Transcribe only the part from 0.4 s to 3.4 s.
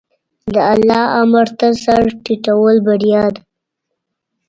د الله امر ته سر ټیټول بریا